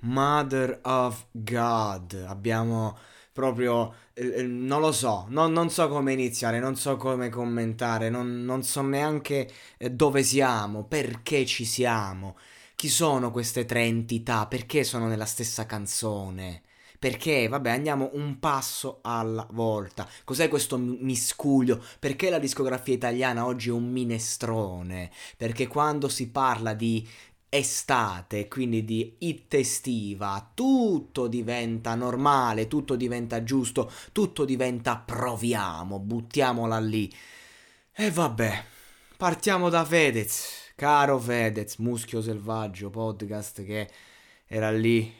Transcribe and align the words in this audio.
Mother 0.00 0.80
of 0.82 1.26
God. 1.30 2.24
Abbiamo 2.26 2.96
proprio. 3.32 3.94
eh, 4.14 4.26
eh, 4.38 4.42
non 4.42 4.80
lo 4.80 4.92
so, 4.92 5.26
non, 5.28 5.52
non 5.52 5.70
so 5.70 5.88
come 5.88 6.12
iniziare, 6.12 6.58
non 6.58 6.76
so 6.76 6.96
come 6.96 7.28
commentare, 7.28 8.08
non, 8.10 8.44
non 8.44 8.62
so 8.62 8.82
neanche 8.82 9.48
eh, 9.78 9.90
dove 9.90 10.22
siamo, 10.22 10.84
perché 10.84 11.46
ci 11.46 11.64
siamo. 11.64 12.36
Chi 12.74 12.88
sono 12.88 13.30
queste 13.30 13.64
tre 13.64 13.82
entità? 13.82 14.46
Perché 14.46 14.84
sono 14.84 15.06
nella 15.08 15.24
stessa 15.26 15.66
canzone? 15.66 16.62
Perché, 16.98 17.46
vabbè, 17.46 17.70
andiamo 17.70 18.10
un 18.14 18.38
passo 18.40 18.98
alla 19.02 19.46
volta. 19.52 20.08
Cos'è 20.24 20.48
questo 20.48 20.76
mi- 20.78 20.98
miscuglio? 21.00 21.80
Perché 22.00 22.28
la 22.28 22.38
discografia 22.40 22.94
italiana 22.94 23.46
oggi 23.46 23.68
è 23.68 23.72
un 23.72 23.88
minestrone? 23.90 25.10
Perché 25.36 25.68
quando 25.68 26.08
si 26.08 26.28
parla 26.30 26.74
di 26.74 27.06
estate, 27.50 28.48
quindi 28.48 28.84
di 28.84 29.16
hit 29.18 29.54
estiva, 29.54 30.50
tutto 30.54 31.28
diventa 31.28 31.94
normale, 31.94 32.68
tutto 32.68 32.94
diventa 32.96 33.42
giusto, 33.42 33.90
tutto 34.12 34.44
diventa 34.44 34.96
proviamo, 34.98 35.98
buttiamola 35.98 36.78
lì. 36.78 37.12
E 37.92 38.10
vabbè, 38.10 38.64
partiamo 39.16 39.68
da 39.70 39.84
Fedez, 39.84 40.72
caro 40.76 41.18
Fedez, 41.18 41.76
Muschio 41.76 42.20
Selvaggio, 42.20 42.90
podcast 42.90 43.64
che 43.64 43.88
era 44.46 44.70
lì, 44.70 45.12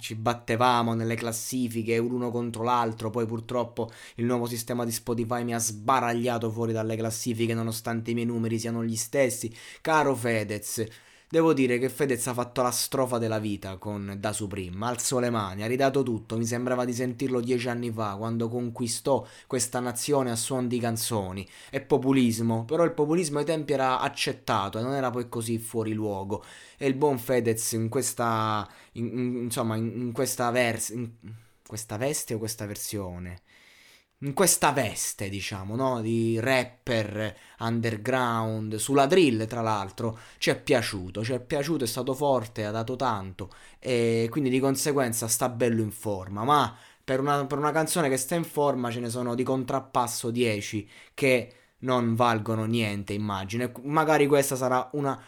ci 0.00 0.14
battevamo 0.14 0.94
nelle 0.94 1.14
classifiche 1.14 1.98
uno 1.98 2.30
contro 2.30 2.62
l'altro, 2.62 3.10
poi 3.10 3.26
purtroppo 3.26 3.90
il 4.16 4.24
nuovo 4.24 4.46
sistema 4.46 4.84
di 4.84 4.92
Spotify 4.92 5.44
mi 5.44 5.54
ha 5.54 5.58
sbaragliato 5.58 6.50
fuori 6.50 6.72
dalle 6.72 6.96
classifiche 6.96 7.54
nonostante 7.54 8.10
i 8.10 8.14
miei 8.14 8.26
numeri 8.26 8.58
siano 8.58 8.84
gli 8.84 8.96
stessi. 8.96 9.54
Caro 9.80 10.14
Fedez, 10.14 10.84
Devo 11.28 11.52
dire 11.52 11.78
che 11.78 11.88
Fedez 11.88 12.24
ha 12.28 12.34
fatto 12.34 12.62
la 12.62 12.70
strofa 12.70 13.18
della 13.18 13.40
vita 13.40 13.78
con 13.78 14.16
Da 14.18 14.32
Supreme, 14.32 14.86
alzò 14.86 15.18
le 15.18 15.28
mani, 15.30 15.62
ha 15.64 15.66
ridato 15.66 16.02
tutto, 16.04 16.36
mi 16.36 16.46
sembrava 16.46 16.84
di 16.84 16.92
sentirlo 16.92 17.40
dieci 17.40 17.68
anni 17.68 17.90
fa, 17.90 18.14
quando 18.16 18.48
conquistò 18.48 19.26
questa 19.48 19.80
nazione 19.80 20.30
a 20.30 20.36
suon 20.36 20.68
di 20.68 20.78
canzoni. 20.78 21.46
È 21.68 21.80
populismo, 21.80 22.64
però 22.64 22.84
il 22.84 22.92
populismo 22.92 23.38
ai 23.40 23.44
tempi 23.44 23.72
era 23.72 23.98
accettato 23.98 24.78
e 24.78 24.82
non 24.82 24.94
era 24.94 25.10
poi 25.10 25.28
così 25.28 25.58
fuori 25.58 25.92
luogo. 25.94 26.44
E 26.78 26.86
il 26.86 26.94
buon 26.94 27.18
Fedez 27.18 27.72
in 27.72 27.88
questa, 27.88 28.68
in- 28.92 29.06
in- 29.18 29.36
insomma, 29.44 29.74
in, 29.76 29.86
in 30.00 30.12
questa 30.12 30.50
vers- 30.52 30.94
questa 31.66 31.96
veste 31.96 32.34
o 32.34 32.38
questa 32.38 32.66
versione? 32.66 33.40
In 34.20 34.32
questa 34.32 34.72
veste, 34.72 35.28
diciamo, 35.28 35.76
no? 35.76 36.00
Di 36.00 36.40
rapper 36.40 37.36
underground, 37.58 38.76
sulla 38.76 39.06
drill, 39.06 39.46
tra 39.46 39.60
l'altro, 39.60 40.18
ci 40.38 40.50
è 40.50 40.58
piaciuto, 40.60 41.22
ci 41.22 41.32
è 41.34 41.40
piaciuto, 41.40 41.84
è 41.84 41.86
stato 41.86 42.14
forte, 42.14 42.64
ha 42.64 42.70
dato 42.70 42.96
tanto 42.96 43.50
e 43.78 44.26
quindi 44.30 44.48
di 44.48 44.58
conseguenza 44.58 45.28
sta 45.28 45.48
bello 45.50 45.82
in 45.82 45.90
forma, 45.90 46.44
ma 46.44 46.74
per 47.04 47.20
una, 47.20 47.44
per 47.46 47.58
una 47.58 47.72
canzone 47.72 48.08
che 48.08 48.16
sta 48.16 48.34
in 48.34 48.44
forma 48.44 48.90
ce 48.90 49.00
ne 49.00 49.10
sono 49.10 49.34
di 49.34 49.42
contrappasso 49.42 50.30
10 50.30 50.88
che 51.14 51.52
non 51.80 52.14
valgono 52.14 52.64
niente, 52.64 53.12
immagino. 53.12 53.70
Magari 53.82 54.26
questa 54.26 54.56
sarà 54.56 54.88
una 54.94 55.22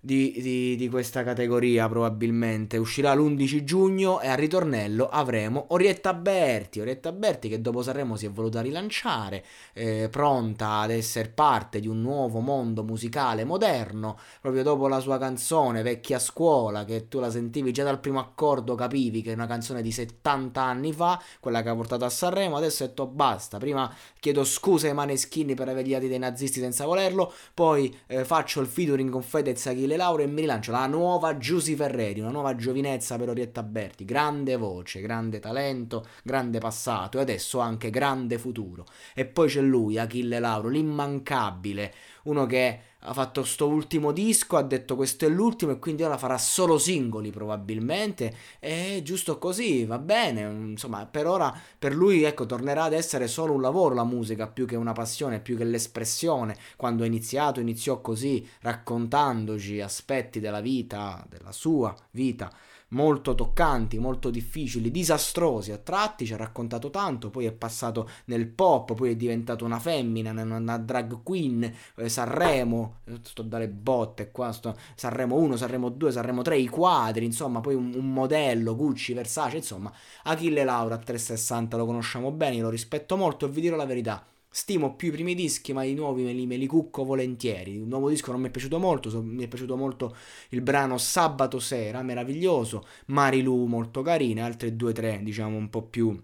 di, 0.00 0.32
di- 0.40 0.76
di 0.76 0.88
questa 0.88 1.24
categoria 1.24 1.88
probabilmente. 1.88 2.76
Uscirà 2.76 3.14
l'11 3.14 3.64
giugno 3.64 4.20
e 4.20 4.28
al 4.28 4.36
ritornello 4.36 5.08
avremo 5.08 5.66
Orietta 5.70 6.14
Berti. 6.14 6.80
Orietta 6.80 7.12
Berti 7.12 7.48
che 7.48 7.60
dopo 7.60 7.82
Sanremo 7.82 8.16
si 8.16 8.26
è 8.26 8.30
voluta 8.30 8.60
rilanciare 8.60 9.44
eh, 9.72 10.08
pronta 10.10 10.78
ad 10.78 10.90
essere 10.90 11.28
parte 11.28 11.80
di 11.80 11.88
un 11.88 12.00
nuovo 12.00 12.40
mondo 12.40 12.84
musicale 12.84 13.44
moderno 13.44 14.18
proprio 14.40 14.62
dopo 14.62 14.86
la 14.88 15.00
sua 15.00 15.18
canzone 15.18 15.82
Vecchia 15.82 16.18
Scuola 16.18 16.84
che 16.84 17.08
tu 17.08 17.18
la 17.18 17.30
sentivi 17.30 17.72
già 17.72 17.82
dal 17.82 17.98
primo 17.98 18.20
accordo 18.20 18.74
capivi 18.74 19.22
che 19.22 19.32
è 19.32 19.34
una 19.34 19.46
canzone 19.46 19.82
di 19.82 19.90
70 19.90 20.62
anni 20.62 20.92
fa 20.92 21.20
quella 21.40 21.62
che 21.62 21.70
ha 21.70 21.74
portato 21.74 22.04
a 22.04 22.08
Sanremo. 22.08 22.56
Adesso 22.56 22.84
ha 22.84 22.86
detto 22.86 23.06
basta. 23.06 23.58
Prima 23.58 23.92
chiedo 24.20 24.44
scusa 24.44 24.86
ai 24.86 24.94
maneschini 24.94 25.54
per 25.54 25.68
aver 25.68 25.86
odiati 25.88 26.08
dei 26.08 26.18
nazisti 26.18 26.60
senza 26.60 26.84
volerlo 26.84 27.32
poi 27.54 27.96
eh, 28.06 28.24
faccio 28.24 28.60
il 28.60 28.66
featuring 28.66 29.10
con 29.10 29.22
Fedez 29.22 29.66
Achille 29.88 29.96
Lauro 29.96 30.22
e 30.22 30.26
mi 30.26 30.42
rilancio 30.42 30.70
la 30.70 30.86
nuova 30.86 31.38
Giusy 31.38 31.74
Ferreri, 31.74 32.20
una 32.20 32.30
nuova 32.30 32.54
giovinezza 32.54 33.16
per 33.16 33.30
Orietta 33.30 33.62
Berti, 33.62 34.04
grande 34.04 34.56
voce, 34.56 35.00
grande 35.00 35.40
talento, 35.40 36.06
grande 36.22 36.58
passato 36.58 37.16
e 37.16 37.22
adesso 37.22 37.58
anche 37.58 37.88
grande 37.88 38.36
futuro. 38.36 38.84
E 39.14 39.24
poi 39.24 39.48
c'è 39.48 39.62
lui, 39.62 39.98
Achille 39.98 40.40
Lauro, 40.40 40.68
l'immancabile, 40.68 41.94
uno 42.28 42.46
che 42.46 42.80
ha 43.02 43.12
fatto 43.12 43.44
sto 43.44 43.68
ultimo 43.68 44.12
disco, 44.12 44.56
ha 44.56 44.62
detto 44.62 44.96
questo 44.96 45.24
è 45.24 45.28
l'ultimo 45.28 45.72
e 45.72 45.78
quindi 45.78 46.02
ora 46.02 46.18
farà 46.18 46.36
solo 46.36 46.78
singoli 46.78 47.30
probabilmente. 47.30 48.34
E 48.58 49.00
giusto 49.04 49.38
così, 49.38 49.84
va 49.84 49.98
bene, 49.98 50.42
insomma 50.42 51.06
per 51.06 51.26
ora 51.26 51.54
per 51.78 51.94
lui 51.94 52.24
ecco 52.24 52.44
tornerà 52.46 52.84
ad 52.84 52.92
essere 52.92 53.28
solo 53.28 53.52
un 53.54 53.60
lavoro 53.62 53.94
la 53.94 54.04
musica 54.04 54.46
più 54.48 54.66
che 54.66 54.76
una 54.76 54.92
passione, 54.92 55.40
più 55.40 55.56
che 55.56 55.64
l'espressione, 55.64 56.56
quando 56.76 57.02
ha 57.02 57.06
iniziato 57.06 57.60
iniziò 57.60 58.00
così 58.00 58.46
raccontandoci 58.60 59.80
aspetti 59.80 60.40
della 60.40 60.60
vita, 60.60 61.24
della 61.28 61.52
sua 61.52 61.94
vita 62.10 62.52
molto 62.88 63.34
toccanti, 63.34 63.98
molto 63.98 64.30
difficili, 64.30 64.90
disastrosi 64.90 65.72
a 65.72 65.78
tratti, 65.78 66.24
ci 66.24 66.32
ha 66.32 66.36
raccontato 66.36 66.90
tanto, 66.90 67.30
poi 67.30 67.46
è 67.46 67.52
passato 67.52 68.08
nel 68.26 68.46
pop, 68.46 68.94
poi 68.94 69.10
è 69.10 69.16
diventato 69.16 69.64
una 69.64 69.78
femmina, 69.78 70.30
una, 70.30 70.78
drag 70.78 71.22
queen, 71.22 71.70
eh, 71.96 72.08
Sanremo, 72.18 73.02
sto 73.22 73.42
dare 73.42 73.68
botte 73.68 74.32
qua, 74.32 74.50
sto, 74.50 74.76
Sanremo 74.96 75.36
1, 75.36 75.56
Sanremo 75.56 75.88
2, 75.88 76.10
Sanremo 76.10 76.42
3, 76.42 76.58
i 76.58 76.66
quadri, 76.66 77.24
insomma, 77.24 77.60
poi 77.60 77.76
un, 77.76 77.92
un 77.94 78.12
modello, 78.12 78.74
Gucci, 78.74 79.12
Versace, 79.12 79.58
insomma, 79.58 79.92
Achille 80.24 80.64
Laura 80.64 80.96
a 80.96 80.98
360 80.98 81.76
lo 81.76 81.86
conosciamo 81.86 82.32
bene, 82.32 82.56
io 82.56 82.62
lo 82.62 82.70
rispetto 82.70 83.16
molto 83.16 83.46
e 83.46 83.50
vi 83.50 83.60
dirò 83.60 83.76
la 83.76 83.86
verità. 83.86 84.26
Stimo 84.50 84.96
più 84.96 85.08
i 85.08 85.10
primi 85.12 85.36
dischi, 85.36 85.72
ma 85.72 85.84
i 85.84 85.94
nuovi 85.94 86.24
me 86.24 86.32
li, 86.32 86.44
me 86.46 86.56
li 86.56 86.66
cucco 86.66 87.04
volentieri. 87.04 87.74
Il 87.74 87.86
nuovo 87.86 88.08
disco 88.08 88.32
non 88.32 88.40
mi 88.40 88.48
è 88.48 88.50
piaciuto 88.50 88.80
molto, 88.80 89.10
so- 89.10 89.22
mi 89.22 89.44
è 89.44 89.48
piaciuto 89.48 89.76
molto 89.76 90.16
il 90.48 90.60
brano 90.60 90.98
Sabato 90.98 91.60
Sera, 91.60 92.02
meraviglioso, 92.02 92.84
Marilu 93.06 93.66
molto 93.66 94.02
carina, 94.02 94.44
altre 94.44 94.74
due 94.74 94.92
tre, 94.92 95.20
diciamo, 95.22 95.56
un 95.56 95.70
po' 95.70 95.82
più 95.82 96.20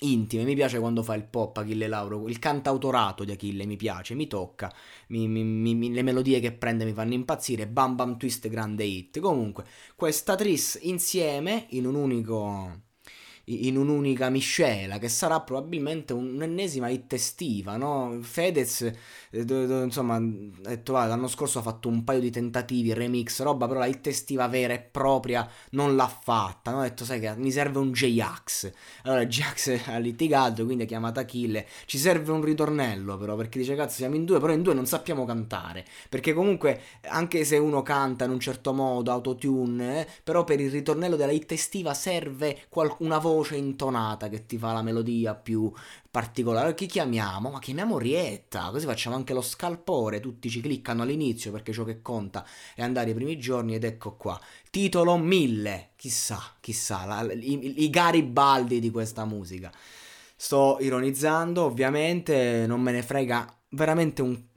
intime. 0.00 0.44
Mi 0.44 0.54
piace 0.54 0.78
quando 0.78 1.02
fa 1.02 1.14
il 1.14 1.24
pop 1.24 1.56
Achille 1.56 1.86
Lauro, 1.88 2.28
il 2.28 2.38
cantautorato 2.38 3.24
di 3.24 3.32
Achille 3.32 3.66
mi 3.66 3.76
piace, 3.76 4.14
mi 4.14 4.26
tocca, 4.26 4.72
mi- 5.08 5.28
mi- 5.28 5.74
mi- 5.74 5.92
le 5.92 6.02
melodie 6.02 6.40
che 6.40 6.52
prende 6.52 6.84
mi 6.84 6.92
fanno 6.92 7.14
impazzire, 7.14 7.66
Bam 7.66 7.94
Bam 7.96 8.16
Twist 8.16 8.48
grande 8.48 8.84
hit. 8.84 9.18
Comunque, 9.20 9.64
questa 9.96 10.34
tris 10.36 10.78
insieme 10.82 11.66
in 11.70 11.86
un 11.86 11.94
unico 11.94 12.80
in 13.50 13.76
un'unica 13.76 14.30
miscela, 14.30 14.98
che 14.98 15.08
sarà 15.08 15.40
probabilmente 15.40 16.12
un'ennesima 16.12 16.88
hit 16.88 17.12
estiva, 17.12 17.76
no? 17.76 18.18
Fedez, 18.22 18.82
eh, 19.30 19.40
insomma, 19.40 20.18
l'anno 20.20 21.28
scorso 21.28 21.58
ha 21.58 21.62
fatto 21.62 21.88
un 21.88 22.04
paio 22.04 22.20
di 22.20 22.30
tentativi, 22.30 22.92
remix, 22.92 23.42
roba, 23.42 23.66
però 23.66 23.80
la 23.80 23.86
hit 23.86 24.06
estiva 24.06 24.46
vera 24.48 24.74
e 24.74 24.80
propria 24.80 25.48
non 25.70 25.96
l'ha 25.96 26.08
fatta, 26.08 26.70
no? 26.70 26.80
Ha 26.80 26.82
detto, 26.82 27.04
sai 27.04 27.20
che 27.20 27.34
mi 27.36 27.50
serve 27.50 27.78
un 27.78 27.92
J-Ax. 27.92 28.70
Allora 29.04 29.26
J-Ax 29.26 29.80
ha 29.86 29.98
litigato, 29.98 30.64
quindi 30.64 30.84
ha 30.84 30.86
chiamato 30.86 31.20
Achille, 31.20 31.66
ci 31.86 31.98
serve 31.98 32.32
un 32.32 32.42
ritornello 32.42 33.16
però, 33.16 33.36
perché 33.36 33.58
dice, 33.58 33.74
cazzo, 33.74 33.96
siamo 33.96 34.14
in 34.14 34.24
due, 34.24 34.38
però 34.38 34.52
in 34.52 34.62
due 34.62 34.74
non 34.74 34.86
sappiamo 34.86 35.24
cantare, 35.24 35.84
perché 36.08 36.32
comunque, 36.32 36.80
anche 37.08 37.44
se 37.44 37.56
uno 37.58 37.82
canta 37.82 38.24
in 38.24 38.30
un 38.30 38.40
certo 38.40 38.72
modo, 38.72 39.10
autotune, 39.10 40.00
eh, 40.00 40.06
però 40.22 40.44
per 40.44 40.60
il 40.60 40.70
ritornello 40.70 41.16
della 41.16 41.32
hit 41.32 41.52
estiva 41.52 41.94
serve 41.94 42.66
qual- 42.68 42.94
una 43.00 43.18
voce 43.18 43.38
voce 43.40 43.56
intonata 43.56 44.28
che 44.28 44.46
ti 44.46 44.58
fa 44.58 44.72
la 44.72 44.82
melodia 44.82 45.34
più 45.34 45.72
particolare. 46.10 46.74
Chi 46.74 46.86
chiamiamo? 46.86 47.50
Ma 47.50 47.58
chiamiamo 47.58 47.98
Rietta, 47.98 48.70
così 48.70 48.86
facciamo 48.86 49.16
anche 49.16 49.32
lo 49.32 49.40
scalpore. 49.40 50.20
Tutti 50.20 50.48
ci 50.48 50.60
cliccano 50.60 51.02
all'inizio 51.02 51.50
perché 51.50 51.72
ciò 51.72 51.84
che 51.84 52.02
conta 52.02 52.46
è 52.74 52.82
andare 52.82 53.10
i 53.10 53.14
primi 53.14 53.38
giorni 53.38 53.74
ed 53.74 53.84
ecco 53.84 54.16
qua. 54.16 54.38
Titolo 54.70 55.16
1000. 55.16 55.90
Chissà, 55.96 56.40
chissà, 56.60 57.04
la, 57.04 57.32
i, 57.32 57.82
i 57.82 57.90
Garibaldi 57.90 58.78
di 58.80 58.90
questa 58.90 59.24
musica. 59.24 59.72
Sto 60.36 60.78
ironizzando, 60.80 61.64
ovviamente, 61.64 62.64
non 62.66 62.80
me 62.80 62.92
ne 62.92 63.02
frega 63.02 63.54
veramente 63.70 64.22
un 64.22 64.48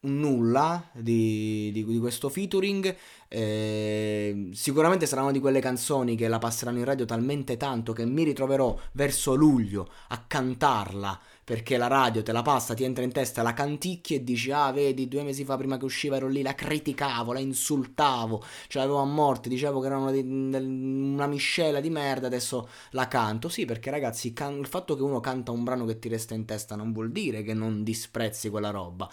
nulla 0.00 0.90
di, 0.92 1.70
di, 1.72 1.84
di, 1.84 1.98
questo 1.98 2.28
featuring. 2.28 2.94
Eh, 3.28 4.50
sicuramente 4.52 5.06
sarà 5.06 5.22
una 5.22 5.32
di 5.32 5.40
quelle 5.40 5.60
canzoni 5.60 6.14
che 6.14 6.28
la 6.28 6.38
passeranno 6.38 6.78
in 6.78 6.84
radio 6.84 7.04
talmente 7.04 7.56
tanto 7.56 7.92
che 7.92 8.04
mi 8.04 8.22
ritroverò 8.22 8.78
verso 8.92 9.34
luglio 9.34 9.88
a 10.08 10.22
cantarla 10.26 11.20
perché 11.42 11.76
la 11.76 11.86
radio 11.86 12.24
te 12.24 12.32
la 12.32 12.42
passa, 12.42 12.74
ti 12.74 12.82
entra 12.82 13.04
in 13.04 13.12
testa, 13.12 13.40
la 13.40 13.52
canticchi 13.54 14.16
e 14.16 14.24
dici 14.24 14.50
ah 14.50 14.72
vedi 14.72 15.06
due 15.06 15.22
mesi 15.22 15.44
fa 15.44 15.56
prima 15.56 15.76
che 15.76 15.84
usciva 15.84 16.16
ero 16.16 16.26
lì, 16.26 16.42
la 16.42 16.56
criticavo, 16.56 17.32
la 17.32 17.38
insultavo, 17.38 18.42
ce 18.66 18.78
l'avevo 18.78 18.98
a 18.98 19.04
morte, 19.04 19.48
dicevo 19.48 19.78
che 19.78 19.86
era 19.86 19.96
una, 19.96 20.10
una 20.10 21.26
miscela 21.28 21.78
di 21.78 21.88
merda, 21.90 22.26
adesso 22.26 22.68
la 22.90 23.06
canto. 23.06 23.48
Sì 23.48 23.64
perché 23.64 23.90
ragazzi 23.90 24.32
can- 24.32 24.58
il 24.58 24.66
fatto 24.66 24.96
che 24.96 25.02
uno 25.02 25.20
canta 25.20 25.52
un 25.52 25.62
brano 25.62 25.84
che 25.84 26.00
ti 26.00 26.08
resta 26.08 26.34
in 26.34 26.44
testa 26.46 26.74
non 26.74 26.92
vuol 26.92 27.12
dire 27.12 27.42
che 27.42 27.54
non 27.54 27.84
disprezzi 27.84 28.50
quella 28.50 28.70
roba. 28.70 29.08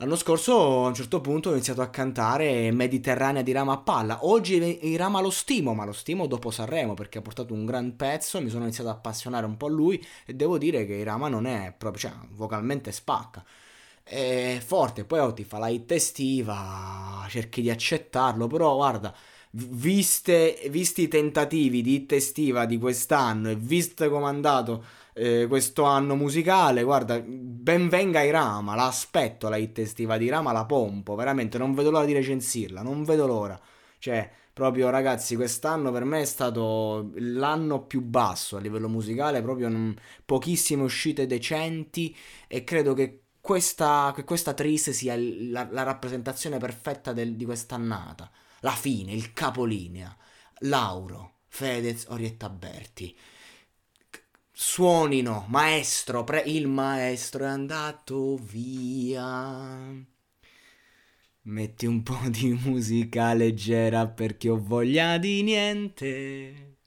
L'anno 0.00 0.16
scorso 0.16 0.84
a 0.86 0.88
un 0.88 0.94
certo 0.94 1.20
punto 1.20 1.50
ho 1.50 1.52
iniziato 1.52 1.82
a 1.82 1.90
cantare 1.90 2.70
Mediterranea 2.72 3.42
di 3.42 3.52
Rama 3.52 3.74
a 3.74 3.78
palla. 3.80 4.24
Oggi 4.24 4.86
i 4.86 4.96
Rama 4.96 5.20
lo 5.20 5.28
stimo, 5.28 5.74
ma 5.74 5.84
lo 5.84 5.92
stimo 5.92 6.26
dopo 6.26 6.50
Sanremo 6.50 6.94
perché 6.94 7.18
ha 7.18 7.20
portato 7.20 7.52
un 7.52 7.66
gran 7.66 7.96
pezzo, 7.96 8.40
mi 8.40 8.48
sono 8.48 8.62
iniziato 8.62 8.88
a 8.88 8.92
appassionare 8.92 9.44
un 9.44 9.58
po' 9.58 9.66
a 9.66 9.68
lui 9.68 10.02
e 10.24 10.32
devo 10.32 10.56
dire 10.56 10.86
che 10.86 10.94
Irama 10.94 11.28
non 11.28 11.44
è 11.44 11.74
proprio, 11.76 12.08
cioè 12.08 12.18
vocalmente 12.30 12.92
spacca. 12.92 13.44
È 14.02 14.58
forte, 14.64 15.04
poi 15.04 15.18
oh, 15.18 15.34
ti 15.34 15.44
fa 15.44 15.58
la 15.58 15.68
hit 15.68 15.92
estiva, 15.92 17.26
cerchi 17.28 17.60
di 17.60 17.68
accettarlo, 17.68 18.46
però 18.46 18.76
guarda, 18.76 19.14
viste, 19.52 20.60
visti 20.70 21.02
i 21.02 21.08
tentativi 21.08 21.82
di 21.82 21.94
hit 21.94 22.12
estiva 22.12 22.66
di 22.66 22.78
quest'anno 22.78 23.50
e 23.50 23.56
visto 23.56 24.08
come 24.08 24.26
è 24.26 24.28
andato 24.28 24.84
eh, 25.14 25.46
questo 25.48 25.84
anno 25.84 26.14
musicale. 26.16 26.82
Guarda, 26.82 27.20
ben 27.20 27.88
venga 27.88 28.22
Irama, 28.22 28.74
la 28.74 28.86
aspetto 28.86 29.48
la 29.48 29.56
hit 29.56 29.78
estiva 29.78 30.16
di 30.16 30.26
Irama, 30.26 30.52
la 30.52 30.64
pompo, 30.66 31.14
veramente 31.14 31.58
non 31.58 31.74
vedo 31.74 31.90
l'ora 31.90 32.04
di 32.04 32.12
recensirla, 32.12 32.82
non 32.82 33.04
vedo 33.04 33.26
l'ora. 33.26 33.60
Cioè, 33.98 34.30
proprio 34.52 34.90
ragazzi, 34.90 35.36
quest'anno 35.36 35.90
per 35.92 36.04
me 36.04 36.22
è 36.22 36.24
stato 36.24 37.10
l'anno 37.16 37.82
più 37.84 38.00
basso 38.02 38.56
a 38.56 38.60
livello 38.60 38.88
musicale, 38.88 39.42
proprio 39.42 39.68
non, 39.68 39.94
pochissime 40.24 40.82
uscite 40.82 41.26
decenti 41.26 42.16
e 42.48 42.64
credo 42.64 42.94
che 42.94 43.22
questa, 43.40 44.12
che 44.14 44.24
questa 44.24 44.54
triste 44.54 44.92
sia 44.92 45.14
la, 45.16 45.66
la 45.70 45.82
rappresentazione 45.82 46.58
perfetta 46.58 47.12
del, 47.12 47.34
di 47.36 47.44
quest'annata. 47.44 48.30
La 48.60 48.72
fine, 48.72 49.12
il 49.12 49.32
capolinea. 49.32 50.16
Lauro, 50.60 51.40
Fedez, 51.48 52.06
Orietta 52.08 52.48
Berti 52.48 53.16
suonino, 54.60 55.46
maestro, 55.48 56.22
pre- 56.22 56.42
il 56.42 56.68
maestro 56.68 57.44
è 57.44 57.48
andato 57.48 58.36
via. 58.36 59.90
Metti 61.42 61.86
un 61.86 62.02
po' 62.02 62.20
di 62.28 62.52
musica 62.62 63.32
leggera 63.32 64.06
perché 64.06 64.50
ho 64.50 64.62
voglia 64.62 65.16
di 65.16 65.42
niente. 65.42 66.76